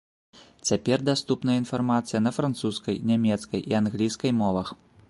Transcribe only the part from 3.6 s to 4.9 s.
і англійскай мовах.